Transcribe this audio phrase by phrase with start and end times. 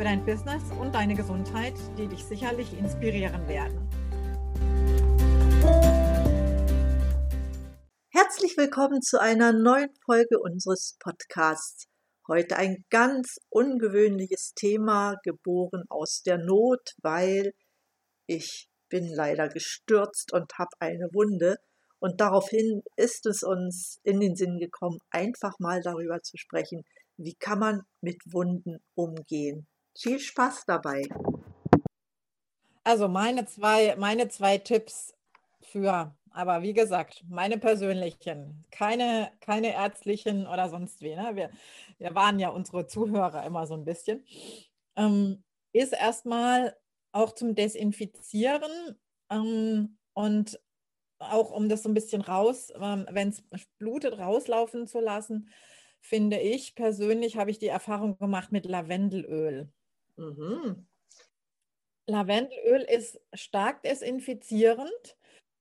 [0.00, 3.86] für dein Business und deine Gesundheit, die dich sicherlich inspirieren werden.
[8.08, 11.84] Herzlich willkommen zu einer neuen Folge unseres Podcasts.
[12.26, 17.52] Heute ein ganz ungewöhnliches Thema, geboren aus der Not, weil
[18.26, 21.56] ich bin leider gestürzt und habe eine Wunde.
[21.98, 26.84] Und daraufhin ist es uns in den Sinn gekommen, einfach mal darüber zu sprechen,
[27.18, 29.66] wie kann man mit Wunden umgehen.
[29.96, 31.02] Viel Spaß dabei.
[32.84, 35.14] Also meine zwei, meine zwei Tipps
[35.62, 41.14] für, aber wie gesagt, meine persönlichen, keine, keine ärztlichen oder sonst wie.
[41.14, 41.32] Ne?
[41.34, 41.50] Wir,
[41.98, 44.24] wir waren ja unsere Zuhörer immer so ein bisschen.
[44.96, 46.76] Ähm, ist erstmal
[47.12, 48.98] auch zum Desinfizieren
[49.30, 50.60] ähm, und
[51.18, 53.42] auch um das so ein bisschen raus, ähm, wenn es
[53.78, 55.50] blutet, rauslaufen zu lassen,
[56.00, 59.70] finde ich persönlich, habe ich die Erfahrung gemacht mit Lavendelöl.
[60.20, 60.86] Mhm.
[62.06, 65.16] Lavendelöl ist stark desinfizierend,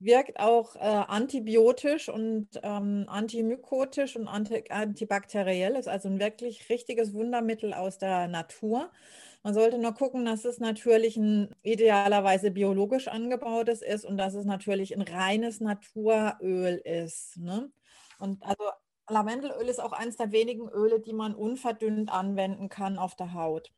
[0.00, 7.12] wirkt auch äh, antibiotisch und ähm, antimykotisch und anti antibakteriell, ist also ein wirklich richtiges
[7.14, 8.90] Wundermittel aus der Natur.
[9.42, 14.44] Man sollte nur gucken, dass es natürlich ein idealerweise biologisch angebautes ist und dass es
[14.44, 17.36] natürlich ein reines Naturöl ist.
[17.38, 17.70] Ne?
[18.18, 18.64] Und also
[19.08, 23.72] Lavendelöl ist auch eines der wenigen Öle, die man unverdünnt anwenden kann auf der Haut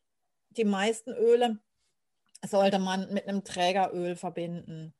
[0.57, 1.59] die meisten Öle
[2.47, 4.95] sollte man mit einem Trägeröl verbinden.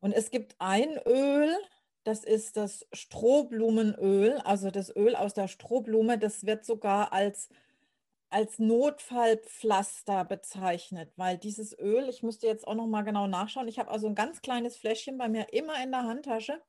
[0.00, 1.56] Und es gibt ein Öl,
[2.04, 7.48] das ist das Strohblumenöl, also das Öl aus der Strohblume, das wird sogar als,
[8.28, 13.78] als Notfallpflaster bezeichnet, weil dieses Öl, ich müsste jetzt auch noch mal genau nachschauen, ich
[13.78, 16.60] habe also ein ganz kleines Fläschchen bei mir immer in der Handtasche.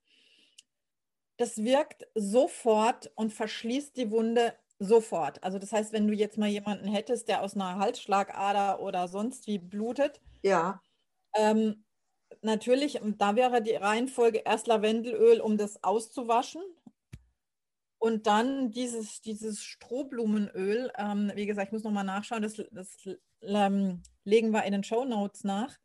[1.38, 5.41] Das wirkt sofort und verschließt die Wunde Sofort.
[5.44, 9.47] Also das heißt, wenn du jetzt mal jemanden hättest, der aus einer Halsschlagader oder sonst
[9.47, 10.81] wie blutet, ja.
[11.36, 11.86] Ähm,
[12.41, 16.62] natürlich, da wäre die Reihenfolge erst Lavendelöl, um das auszuwaschen.
[17.97, 22.97] Und dann dieses, dieses Strohblumenöl, ähm, wie gesagt, ich muss nochmal nachschauen, das, das
[23.42, 25.75] ähm, legen wir in den Show Notes nach.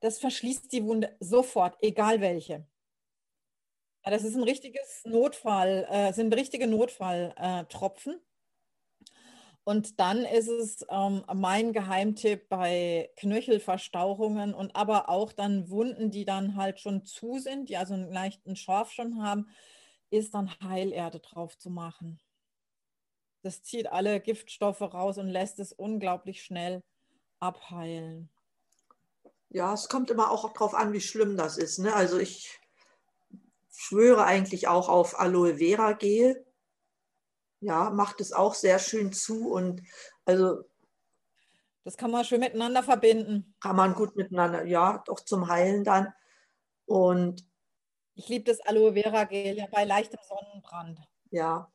[0.00, 2.66] Das verschließt die Wunde sofort, egal welche.
[4.04, 8.20] Ja, das ist ein richtiges Notfall, äh, sind richtige Notfalltropfen.
[9.64, 16.24] Und dann ist es ähm, mein Geheimtipp bei Knöchelverstauchungen und aber auch dann Wunden, die
[16.24, 19.48] dann halt schon zu sind, die also einen leichten Schorf schon haben,
[20.10, 22.20] ist dann Heilerde drauf zu machen.
[23.42, 26.82] Das zieht alle Giftstoffe raus und lässt es unglaublich schnell
[27.38, 28.30] abheilen.
[29.48, 31.78] Ja, es kommt immer auch darauf an, wie schlimm das ist.
[31.78, 31.94] Ne?
[31.94, 32.61] Also ich
[33.72, 36.46] schwöre eigentlich auch auf Aloe Vera Gel.
[37.60, 39.82] Ja, macht es auch sehr schön zu und
[40.24, 40.64] also.
[41.84, 43.54] Das kann man schön miteinander verbinden.
[43.60, 46.12] Kann man gut miteinander, ja, doch zum Heilen dann.
[46.86, 47.44] Und
[48.14, 51.00] ich liebe das Aloe Vera Gel ja bei leichtem Sonnenbrand.
[51.30, 51.72] Ja.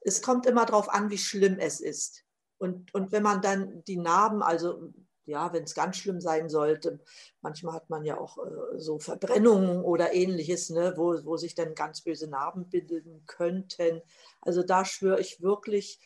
[0.00, 2.24] Es kommt immer darauf an, wie schlimm es ist.
[2.58, 4.92] Und, und wenn man dann die Narben, also
[5.26, 7.00] ja, wenn es ganz schlimm sein sollte.
[7.42, 11.74] Manchmal hat man ja auch äh, so Verbrennungen oder ähnliches, ne, wo, wo sich dann
[11.74, 14.02] ganz böse Narben bilden könnten.
[14.40, 16.00] Also da schwöre ich wirklich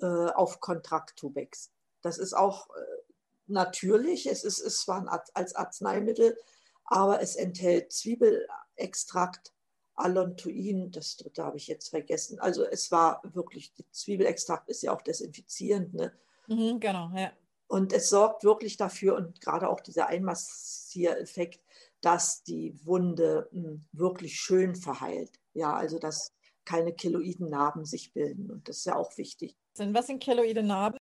[0.00, 1.72] äh, auf Kontraktubex.
[2.02, 3.12] Das ist auch äh,
[3.46, 6.36] natürlich, es ist, ist zwar ein, als Arzneimittel,
[6.84, 9.52] aber es enthält Zwiebelextrakt,
[9.94, 12.38] Alontoin, das dritte habe ich jetzt vergessen.
[12.38, 15.94] Also es war wirklich, Zwiebelextrakt ist ja auch desinfizierend.
[15.94, 16.12] Ne?
[16.48, 17.32] Mhm, genau, ja.
[17.68, 21.60] Und es sorgt wirklich dafür, und gerade auch dieser Einmassiereffekt,
[22.00, 25.40] dass die Wunde hm, wirklich schön verheilt.
[25.54, 26.32] Ja, also dass
[26.64, 28.50] keine keloiden Narben sich bilden.
[28.50, 29.56] Und das ist ja auch wichtig.
[29.78, 30.98] Was sind keloide Narben?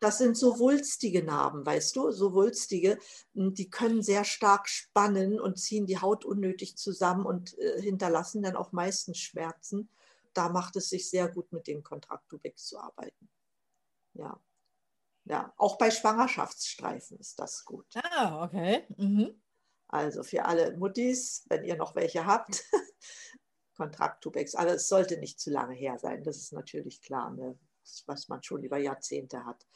[0.00, 2.98] Das sind so wulstige Narben, weißt du, so wulstige,
[3.34, 8.42] hm, die können sehr stark spannen und ziehen die Haut unnötig zusammen und äh, hinterlassen
[8.42, 9.88] dann auch meistens Schmerzen.
[10.34, 13.28] Da macht es sich sehr gut, mit dem Kontraktubex zu arbeiten.
[14.14, 14.40] Ja.
[15.24, 17.86] Ja, auch bei Schwangerschaftsstreifen ist das gut.
[17.94, 18.86] Ah, okay.
[18.96, 19.40] Mhm.
[19.88, 22.64] Also für alle Muttis, wenn ihr noch welche habt,
[23.76, 24.54] Kontrakttubex.
[24.54, 27.58] Aber es sollte nicht zu lange her sein, das ist natürlich klar, ne?
[28.06, 29.66] was man schon über Jahrzehnte hat.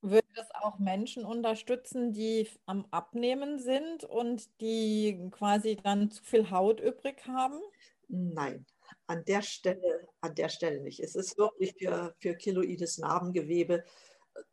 [0.00, 6.50] Würde das auch Menschen unterstützen, die am Abnehmen sind und die quasi dann zu viel
[6.50, 7.60] Haut übrig haben?
[8.08, 8.64] Nein,
[9.06, 11.00] an der Stelle, an der Stelle nicht.
[11.00, 13.84] Es ist wirklich für, für kiloides Narbengewebe,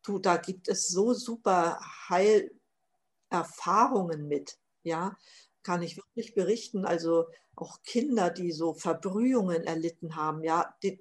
[0.04, 1.80] du, da gibt es so super
[2.10, 5.18] Heilerfahrungen mit, ja,
[5.64, 6.86] kann ich wirklich berichten.
[6.86, 11.00] Also auch Kinder, die so Verbrühungen erlitten haben, ja, die,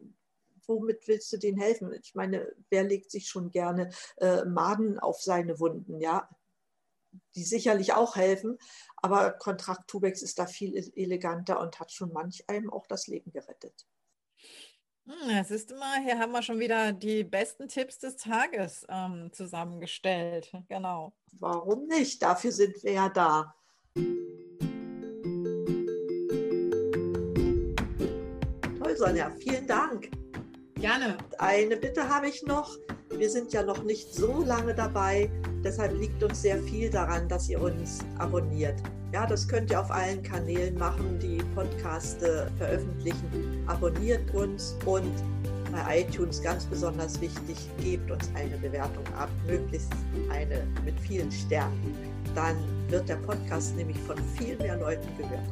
[0.66, 1.92] womit willst du denen helfen?
[1.92, 6.28] Ich meine, wer legt sich schon gerne äh, Maden auf seine Wunden, ja?
[7.36, 8.58] Die sicherlich auch helfen,
[8.96, 13.86] aber Kontraktubex ist da viel eleganter und hat schon manch einem auch das Leben gerettet.
[15.46, 20.50] Siehst du mal, hier haben wir schon wieder die besten Tipps des Tages ähm, zusammengestellt.
[20.68, 21.12] Genau.
[21.38, 22.22] Warum nicht?
[22.22, 23.54] Dafür sind wir ja da.
[28.78, 30.10] Toll, Sonja, vielen Dank.
[30.76, 31.18] Gerne.
[31.38, 32.74] Eine Bitte habe ich noch.
[33.16, 35.30] Wir sind ja noch nicht so lange dabei,
[35.62, 38.74] deshalb liegt uns sehr viel daran, dass ihr uns abonniert.
[39.12, 43.62] Ja, das könnt ihr auf allen Kanälen machen, die Podcaste veröffentlichen.
[43.66, 45.12] Abonniert uns und
[45.70, 49.92] bei iTunes ganz besonders wichtig, gebt uns eine Bewertung ab, möglichst
[50.30, 51.94] eine mit vielen Sternen.
[52.34, 52.56] Dann
[52.88, 55.48] wird der Podcast nämlich von viel mehr Leuten gehört.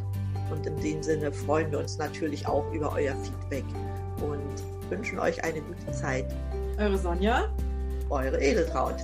[0.50, 3.64] Und in dem Sinne freuen wir uns natürlich auch über euer Feedback
[4.20, 6.26] und wünschen euch eine gute Zeit.
[6.82, 7.48] Eure Sonja.
[8.10, 8.98] Eure Edeltraut.